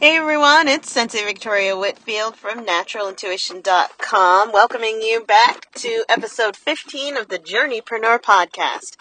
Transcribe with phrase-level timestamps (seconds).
[0.00, 7.26] Hey everyone, it's Sensei Victoria Whitfield from naturalintuition.com, welcoming you back to episode 15 of
[7.26, 8.94] the Journeypreneur podcast,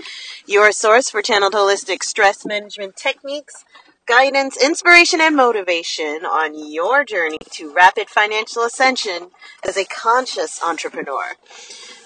[0.47, 3.63] your source for channeled holistic stress management techniques,
[4.07, 9.29] guidance, inspiration, and motivation on your journey to rapid financial ascension
[9.63, 11.35] as a conscious entrepreneur.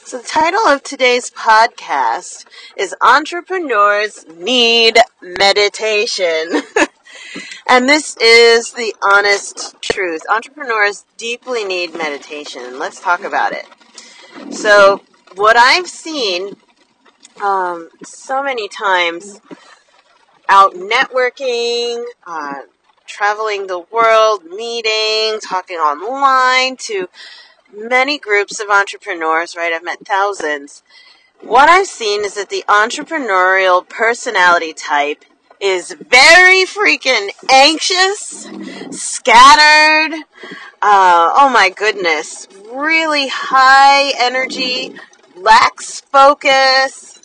[0.03, 2.43] So the title of today's podcast
[2.75, 6.63] is Entrepreneurs Need Meditation.
[7.71, 10.23] And this is the honest truth.
[10.29, 12.77] Entrepreneurs deeply need meditation.
[12.77, 13.65] Let's talk about it.
[14.53, 15.01] So,
[15.35, 16.57] what I've seen
[17.41, 19.39] um, so many times
[20.49, 22.63] out networking, uh,
[23.07, 27.07] traveling the world, meeting, talking online to
[27.73, 29.71] many groups of entrepreneurs, right?
[29.71, 30.83] I've met thousands.
[31.39, 35.23] What I've seen is that the entrepreneurial personality type
[35.61, 38.49] is very freaking anxious,
[38.89, 40.23] scattered.
[40.81, 42.47] Uh, oh my goodness.
[42.73, 44.95] Really high energy,
[45.35, 47.21] lacks focus,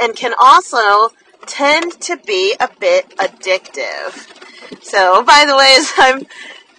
[0.00, 1.10] and can also
[1.46, 4.28] tend to be a bit addictive.
[4.82, 6.26] So, by the way, as I'm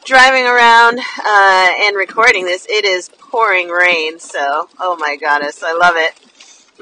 [0.05, 4.19] driving around uh, and recording this, it is pouring rain.
[4.19, 6.13] So, oh my goddess, I love it.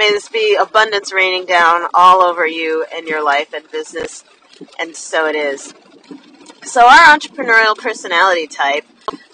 [0.02, 4.24] May this be abundance raining down all over you and your life and business.
[4.80, 5.76] And so it is.
[6.64, 8.84] So, our entrepreneurial personality type,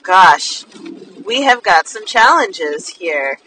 [0.03, 0.65] gosh,
[1.23, 3.39] we have got some challenges here.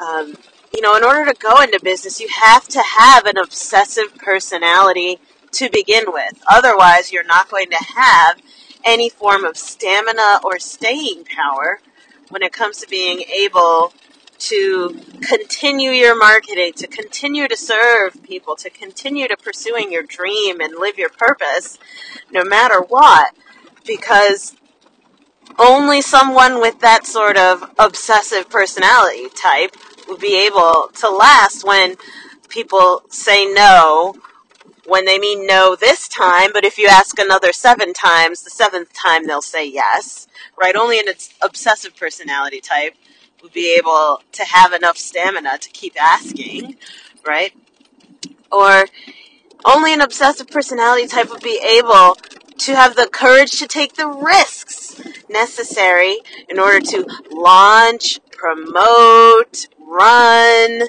[0.00, 0.38] Um,
[0.72, 5.18] you know, in order to go into business, you have to have an obsessive personality
[5.50, 6.42] to begin with.
[6.50, 8.40] Otherwise, you're not going to have
[8.82, 11.80] any form of stamina or staying power
[12.30, 13.92] when it comes to being able
[14.48, 20.60] to continue your marketing, to continue to serve people, to continue to pursuing your dream
[20.60, 21.78] and live your purpose,
[22.30, 23.34] no matter what,
[23.86, 24.54] because
[25.58, 29.76] only someone with that sort of obsessive personality type
[30.08, 31.94] will be able to last when
[32.48, 34.14] people say no
[34.86, 38.92] when they mean no this time, but if you ask another seven times, the seventh
[38.92, 40.26] time they'll say yes,
[40.60, 40.74] right?
[40.74, 41.06] Only an
[41.40, 42.94] obsessive personality type
[43.50, 46.76] be able to have enough stamina to keep asking,
[47.26, 47.52] right?
[48.50, 48.84] Or
[49.64, 52.16] only an obsessive personality type would be able
[52.58, 60.82] to have the courage to take the risks necessary in order to launch, promote, run,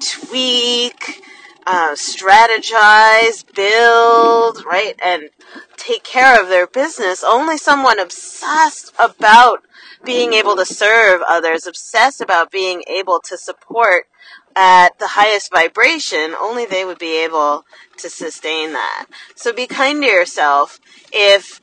[0.00, 1.22] tweak,
[1.66, 5.30] uh, strategize, build, right, and
[5.76, 7.24] take care of their business.
[7.24, 9.64] Only someone obsessed about
[10.06, 14.06] being able to serve others, obsessed about being able to support
[14.54, 17.64] at the highest vibration, only they would be able
[17.98, 19.06] to sustain that.
[19.34, 20.80] So be kind to yourself
[21.12, 21.60] if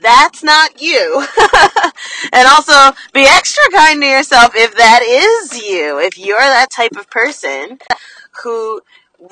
[0.00, 1.24] that's not you.
[2.32, 6.00] and also be extra kind to yourself if that is you.
[6.00, 7.78] If you're that type of person
[8.42, 8.80] who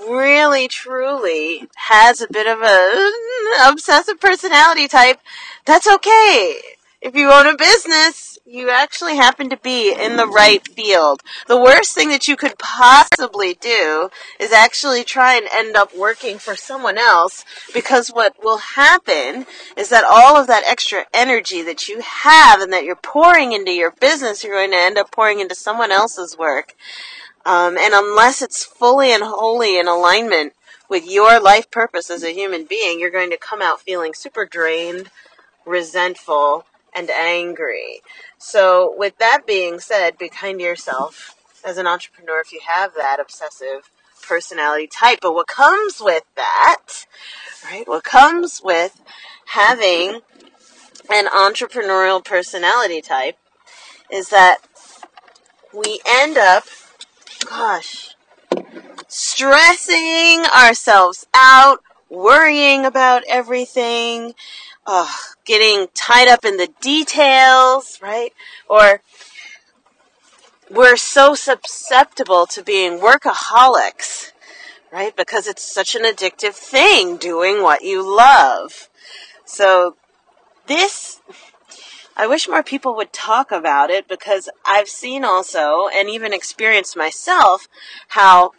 [0.08, 5.18] really truly has a bit of a mm, obsessive personality type,
[5.64, 6.60] that's okay.
[7.02, 11.22] If you own a business, you actually happen to be in the right field.
[11.46, 16.36] The worst thing that you could possibly do is actually try and end up working
[16.36, 19.46] for someone else because what will happen
[19.78, 23.72] is that all of that extra energy that you have and that you're pouring into
[23.72, 26.74] your business, you're going to end up pouring into someone else's work.
[27.46, 30.52] Um, and unless it's fully and wholly in alignment
[30.90, 34.44] with your life purpose as a human being, you're going to come out feeling super
[34.44, 35.08] drained,
[35.64, 38.00] resentful, and angry.
[38.38, 42.94] So, with that being said, be kind to yourself as an entrepreneur if you have
[42.94, 43.90] that obsessive
[44.26, 45.18] personality type.
[45.22, 47.06] But what comes with that,
[47.64, 47.86] right?
[47.86, 49.00] What comes with
[49.46, 50.20] having
[51.10, 53.36] an entrepreneurial personality type
[54.10, 54.58] is that
[55.72, 56.64] we end up
[57.46, 58.14] gosh,
[59.08, 64.34] stressing ourselves out, worrying about everything,
[64.92, 65.06] uh,
[65.44, 68.32] getting tied up in the details, right?
[68.68, 69.02] Or
[70.68, 74.32] we're so susceptible to being workaholics,
[74.92, 75.16] right?
[75.16, 78.88] Because it's such an addictive thing doing what you love.
[79.44, 79.94] So
[80.66, 81.20] this
[82.16, 86.96] I wish more people would talk about it because I've seen also and even experienced
[86.96, 87.68] myself
[88.08, 88.50] how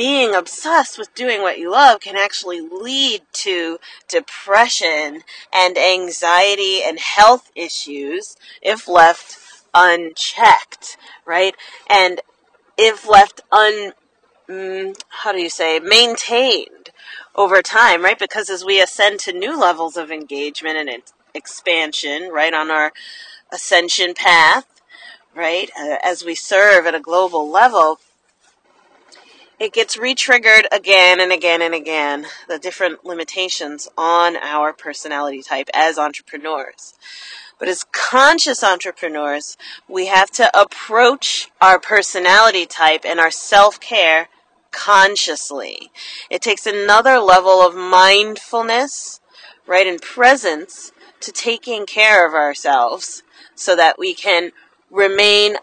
[0.00, 5.20] being obsessed with doing what you love can actually lead to depression
[5.52, 9.36] and anxiety and health issues if left
[9.74, 11.54] unchecked, right?
[11.90, 12.22] And
[12.78, 13.92] if left un,
[14.48, 16.88] mm, how do you say, maintained
[17.34, 18.18] over time, right?
[18.18, 21.02] Because as we ascend to new levels of engagement and
[21.34, 22.90] expansion, right, on our
[23.52, 24.80] ascension path,
[25.36, 28.00] right, uh, as we serve at a global level,
[29.60, 35.68] it gets re-triggered again and again and again, the different limitations on our personality type
[35.74, 36.94] as entrepreneurs.
[37.58, 44.30] But as conscious entrepreneurs, we have to approach our personality type and our self-care
[44.70, 45.90] consciously.
[46.30, 49.20] It takes another level of mindfulness,
[49.66, 53.22] right, and presence to taking care of ourselves
[53.54, 54.52] so that we can
[54.90, 55.56] remain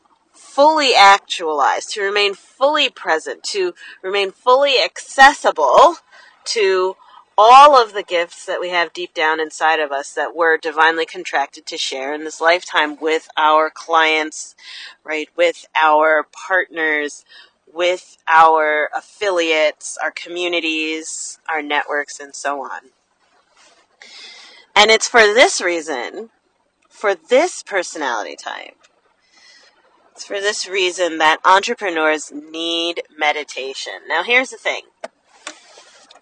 [0.58, 5.98] fully actualized, to remain fully present, to remain fully accessible
[6.44, 6.96] to
[7.38, 11.06] all of the gifts that we have deep down inside of us that we're divinely
[11.06, 14.56] contracted to share in this lifetime with our clients,
[15.04, 15.30] right?
[15.36, 17.24] With our partners,
[17.72, 22.90] with our affiliates, our communities, our networks, and so on.
[24.76, 26.32] And it's for this reason,
[26.90, 28.77] for this personality type,
[30.18, 33.94] it's for this reason that entrepreneurs need meditation.
[34.08, 34.82] Now, here's the thing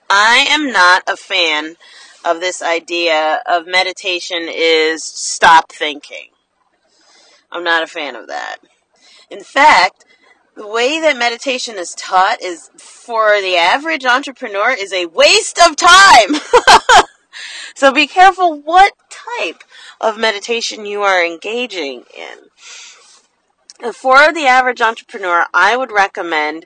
[0.10, 1.78] I am not a fan
[2.26, 6.32] of this idea of meditation is stop thinking.
[7.50, 8.58] I'm not a fan of that.
[9.30, 10.04] In fact,
[10.58, 15.78] the way that meditation is taught is for the average entrepreneur is a waste of
[15.78, 16.42] time.
[17.76, 18.92] so be careful what
[19.40, 19.64] type
[20.02, 22.50] of meditation you are engaging in
[23.94, 26.66] for the average entrepreneur, I would recommend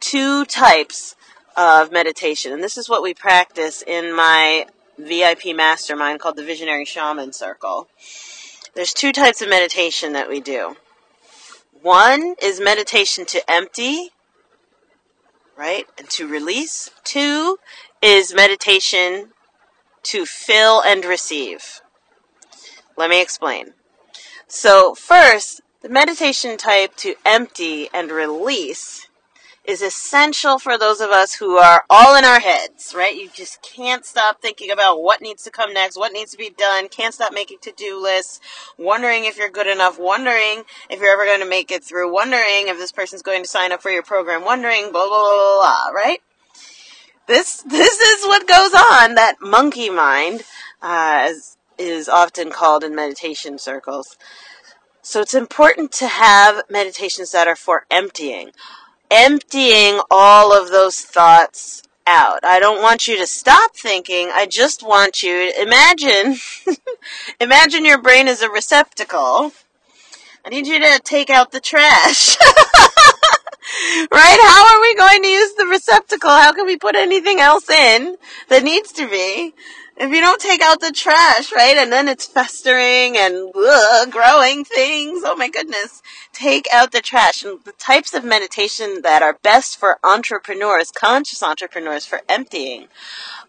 [0.00, 1.16] two types
[1.56, 2.52] of meditation.
[2.52, 4.66] And this is what we practice in my
[4.98, 7.88] VIP mastermind called the Visionary Shaman Circle.
[8.74, 10.76] There's two types of meditation that we do.
[11.82, 14.10] One is meditation to empty,
[15.56, 16.90] right, and to release.
[17.04, 17.58] Two
[18.02, 19.30] is meditation
[20.04, 21.80] to fill and receive.
[22.96, 23.74] Let me explain.
[24.48, 29.06] So, first, the meditation type to empty and release
[29.64, 33.14] is essential for those of us who are all in our heads, right?
[33.14, 36.50] You just can't stop thinking about what needs to come next, what needs to be
[36.50, 38.40] done, can't stop making to do lists,
[38.78, 42.66] wondering if you're good enough, wondering if you're ever going to make it through, wondering
[42.66, 45.60] if this person's going to sign up for your program, wondering blah, blah, blah, blah,
[45.60, 46.20] blah right?
[47.26, 50.42] This, this is what goes on, that monkey mind,
[50.80, 54.16] uh, is, is often called in meditation circles.
[55.08, 58.50] So it's important to have meditations that are for emptying.
[59.10, 62.44] Emptying all of those thoughts out.
[62.44, 64.28] I don't want you to stop thinking.
[64.30, 66.36] I just want you to imagine,
[67.40, 69.52] imagine your brain is a receptacle.
[70.44, 72.36] I need you to take out the trash.
[74.12, 74.38] right?
[74.42, 76.28] How are we going to use the receptacle?
[76.28, 78.18] How can we put anything else in
[78.50, 79.54] that needs to be?
[80.00, 84.64] If you don't take out the trash, right, and then it's festering and ugh, growing
[84.64, 86.02] things, oh my goodness,
[86.32, 87.42] take out the trash.
[87.42, 92.86] And the types of meditation that are best for entrepreneurs, conscious entrepreneurs, for emptying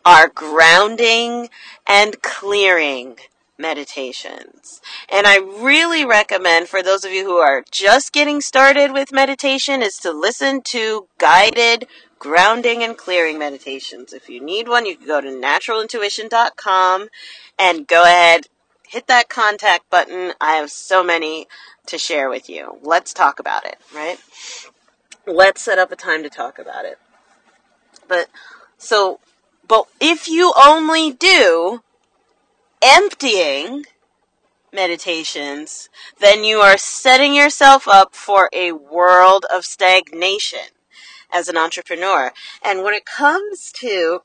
[0.03, 1.49] are grounding
[1.85, 3.17] and clearing
[3.59, 4.81] meditations.
[5.11, 9.81] And I really recommend for those of you who are just getting started with meditation
[9.81, 11.87] is to listen to guided
[12.19, 14.13] grounding and clearing meditations.
[14.13, 17.07] If you need one, you can go to naturalintuition.com
[17.57, 18.47] and go ahead,
[18.87, 20.33] hit that contact button.
[20.39, 21.47] I have so many
[21.87, 22.77] to share with you.
[22.83, 24.17] Let's talk about it, right?
[25.25, 26.99] Let's set up a time to talk about it.
[28.07, 28.27] But,
[28.77, 29.19] so,
[29.67, 31.81] but if you only do
[32.81, 33.85] emptying
[34.71, 40.69] meditations, then you are setting yourself up for a world of stagnation
[41.31, 42.31] as an entrepreneur.
[42.63, 44.21] And when it comes to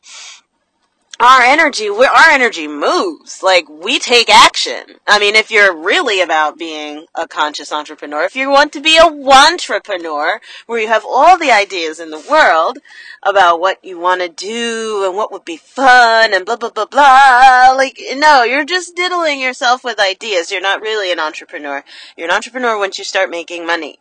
[1.20, 3.42] our energy, our energy moves.
[3.42, 4.84] Like we take action.
[5.06, 8.96] I mean, if you're really about being a conscious entrepreneur, if you want to be
[8.96, 12.78] a entrepreneur, where you have all the ideas in the world
[13.22, 16.86] about what you want to do and what would be fun and blah blah blah
[16.86, 20.50] blah, like no, you're just diddling yourself with ideas.
[20.50, 21.84] You're not really an entrepreneur.
[22.16, 23.98] You're an entrepreneur once you start making money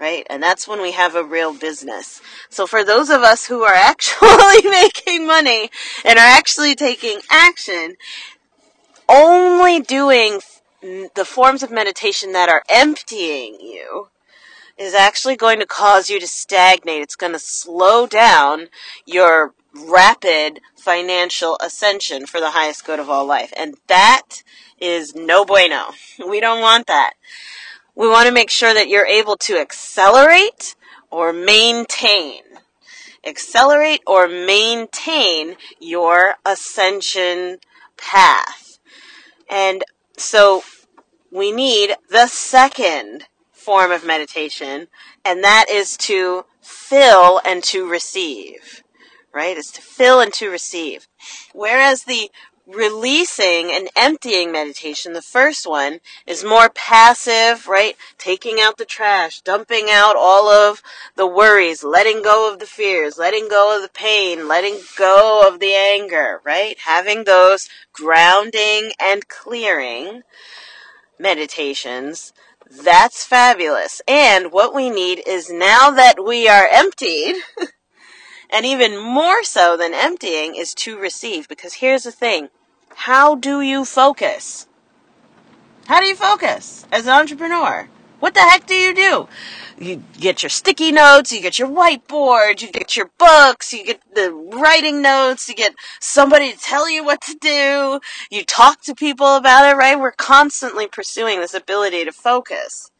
[0.00, 0.26] right?
[0.30, 2.20] And that's when we have a real business.
[2.48, 5.70] So for those of us who are actually making money
[6.04, 7.96] and are actually taking action,
[9.08, 10.40] only doing
[10.82, 14.08] the forms of meditation that are emptying you
[14.78, 17.02] is actually going to cause you to stagnate.
[17.02, 18.68] It's going to slow down
[19.04, 23.52] your rapid financial ascension for the highest good of all life.
[23.56, 24.42] And that
[24.80, 25.90] is no bueno.
[26.26, 27.12] We don't want that.
[27.94, 30.74] We want to make sure that you're able to accelerate
[31.10, 32.42] or maintain.
[33.26, 37.58] Accelerate or maintain your ascension
[37.96, 38.78] path.
[39.48, 39.84] And
[40.16, 40.62] so
[41.30, 44.88] we need the second form of meditation,
[45.24, 48.82] and that is to fill and to receive.
[49.32, 49.56] Right?
[49.56, 51.06] Is to fill and to receive.
[51.52, 52.30] Whereas the
[52.74, 57.96] releasing and emptying meditation, the first one, is more passive, right?
[58.18, 60.82] Taking out the trash, dumping out all of
[61.16, 65.60] the worries, letting go of the fears, letting go of the pain, letting go of
[65.60, 66.78] the anger, right?
[66.80, 70.22] Having those grounding and clearing
[71.18, 72.32] meditations.
[72.70, 74.00] That's fabulous.
[74.06, 77.36] And what we need is now that we are emptied,
[78.50, 81.48] and even more so than emptying, is to receive.
[81.48, 82.48] Because here's the thing
[83.04, 84.66] how do you focus?
[85.86, 87.88] How do you focus as an entrepreneur?
[88.18, 89.26] What the heck do you do?
[89.78, 94.02] You get your sticky notes, you get your whiteboard, you get your books, you get
[94.14, 98.94] the writing notes, you get somebody to tell you what to do, you talk to
[98.94, 99.98] people about it, right?
[99.98, 102.90] We're constantly pursuing this ability to focus.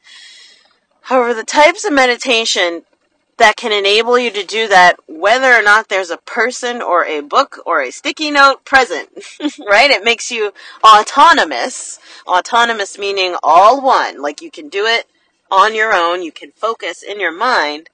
[1.03, 2.85] However, the types of meditation
[3.41, 7.23] that can enable you to do that whether or not there's a person or a
[7.23, 9.09] book or a sticky note present,
[9.59, 9.91] right?
[9.91, 10.53] It makes you
[10.85, 11.99] autonomous.
[12.27, 15.07] Autonomous meaning all one, like you can do it
[15.51, 17.89] on your own, you can focus in your mind.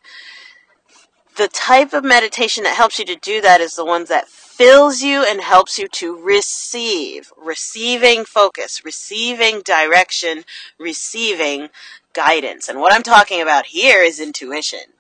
[1.37, 5.03] The type of meditation that helps you to do that is the ones that fills
[5.03, 10.45] you and helps you to receive, receiving focus, receiving direction,
[10.79, 11.69] receiving
[12.15, 12.69] guidance.
[12.69, 14.96] And what I'm talking about here is intuition.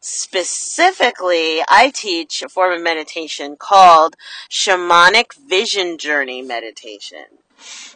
[0.00, 4.16] Specifically, I teach a form of meditation called
[4.48, 7.24] shamanic vision journey meditation.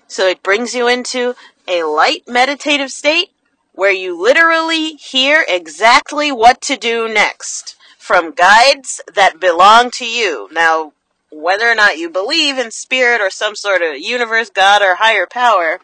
[0.07, 1.35] So it brings you into
[1.69, 3.31] a light meditative state
[3.73, 10.49] where you literally hear exactly what to do next from guides that belong to you.
[10.51, 10.93] Now,
[11.31, 15.27] whether or not you believe in spirit or some sort of universe, God, or higher
[15.27, 15.81] power,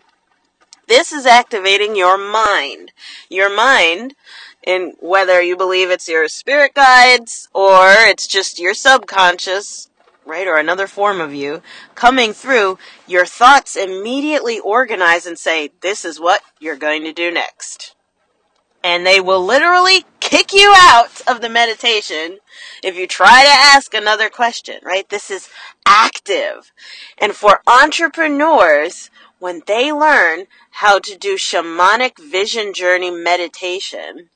[0.88, 2.92] this is activating your mind.
[3.28, 4.14] Your mind
[4.66, 9.88] in whether you believe it's your spirit guides or it's just your subconscious,
[10.26, 11.62] right, or another form of you
[11.94, 17.30] coming through, your thoughts immediately organize and say, this is what you're going to do
[17.30, 17.94] next.
[18.82, 22.38] And they will literally kick you out of the meditation
[22.82, 25.08] if you try to ask another question, right?
[25.08, 25.49] This is
[25.87, 26.73] active.
[27.18, 34.30] And for entrepreneurs, when they learn how to do shamanic vision journey meditation,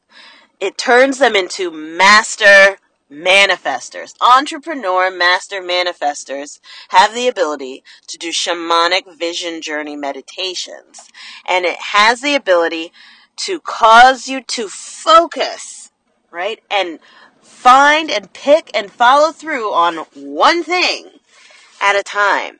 [0.60, 2.76] it turns them into master
[3.10, 4.14] manifestors.
[4.20, 11.08] Entrepreneur master manifestors have the ability to do shamanic vision journey meditations.
[11.48, 12.92] And it has the ability
[13.36, 15.90] to cause you to focus,
[16.30, 16.60] right?
[16.70, 17.00] And
[17.40, 21.10] find and pick and follow through on one thing
[21.80, 22.58] at a time.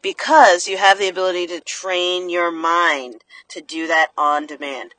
[0.00, 4.94] Because you have the ability to train your mind to do that on demand.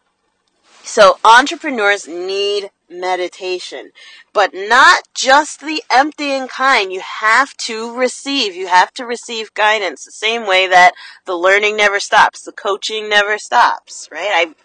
[0.83, 3.91] So entrepreneurs need meditation,
[4.33, 6.91] but not just the emptying kind.
[6.91, 8.55] You have to receive.
[8.55, 10.93] You have to receive guidance the same way that
[11.25, 14.29] the learning never stops, the coaching never stops, right?
[14.31, 14.55] I,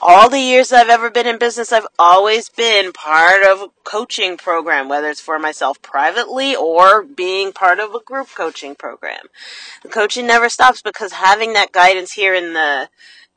[0.00, 4.36] all the years I've ever been in business, I've always been part of a coaching
[4.36, 9.26] program, whether it's for myself privately or being part of a group coaching program.
[9.82, 12.88] The coaching never stops because having that guidance here in the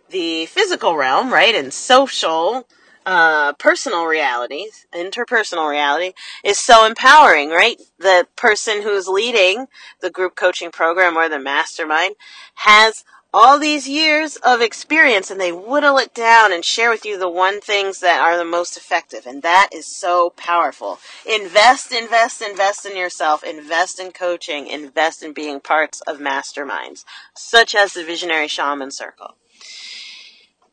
[0.09, 2.67] the physical realm, right, and social,
[3.05, 7.77] uh, personal realities, interpersonal reality, is so empowering, right?
[7.99, 9.67] The person who's leading
[10.01, 12.15] the group coaching program or the mastermind
[12.55, 17.19] has all these years of experience and they whittle it down and share with you
[17.19, 19.25] the one things that are the most effective.
[19.25, 20.99] And that is so powerful.
[21.25, 23.43] Invest, invest, invest in yourself.
[23.43, 24.67] Invest in coaching.
[24.67, 27.03] Invest in being parts of masterminds,
[27.35, 29.35] such as the Visionary Shaman Circle.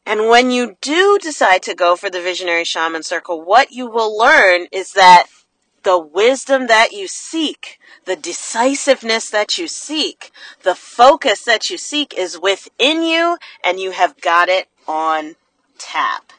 [0.06, 4.16] And when you do decide to go for the Visionary Shaman Circle, what you will
[4.16, 5.26] learn is that
[5.82, 10.30] the wisdom that you seek, the decisiveness that you seek,
[10.62, 15.36] the focus that you seek is within you and you have got it on
[15.78, 16.32] tap.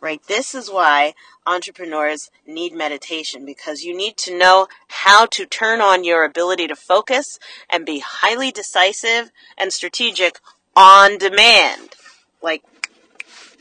[0.00, 0.22] Right?
[0.26, 1.14] This is why
[1.46, 6.76] entrepreneurs need meditation because you need to know how to turn on your ability to
[6.76, 7.38] focus
[7.70, 10.38] and be highly decisive and strategic
[10.74, 11.96] on demand.
[12.42, 12.62] Like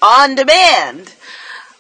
[0.02, 1.16] on demand,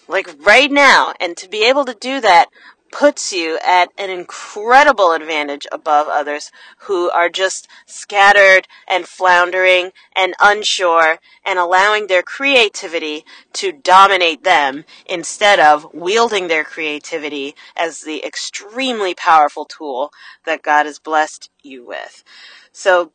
[0.07, 1.13] like right now.
[1.19, 2.49] And to be able to do that
[2.91, 10.33] puts you at an incredible advantage above others who are just scattered and floundering and
[10.39, 18.23] unsure and allowing their creativity to dominate them instead of wielding their creativity as the
[18.23, 20.11] extremely powerful tool
[20.45, 22.23] that God has blessed you with.
[22.71, 23.11] So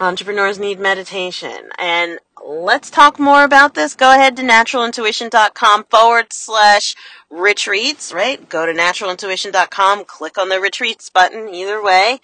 [0.00, 1.70] Entrepreneurs need meditation.
[1.78, 3.94] And let's talk more about this.
[3.94, 6.94] Go ahead to naturalintuition.com forward slash
[7.30, 8.48] retreats, right?
[8.48, 12.20] Go to naturalintuition.com, click on the retreats button, either way.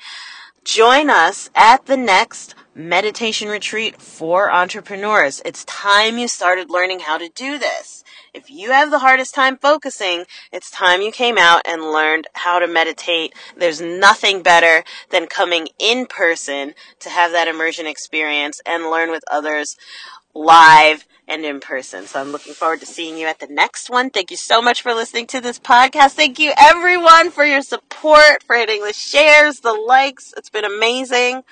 [0.65, 5.41] Join us at the next meditation retreat for entrepreneurs.
[5.45, 8.05] It's time you started learning how to do this.
[8.35, 12.59] If you have the hardest time focusing, it's time you came out and learned how
[12.59, 13.35] to meditate.
[13.57, 19.25] There's nothing better than coming in person to have that immersion experience and learn with
[19.31, 19.77] others
[20.35, 22.07] live and in person.
[22.07, 24.11] So I'm looking forward to seeing you at the next one.
[24.11, 26.13] Thank you so much for listening to this podcast.
[26.13, 30.33] Thank you everyone for your support, for hitting the shares, the likes.
[30.37, 31.43] It's been amazing.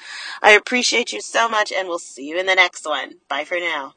[0.43, 3.17] I appreciate you so much and we'll see you in the next one.
[3.29, 3.95] Bye for now.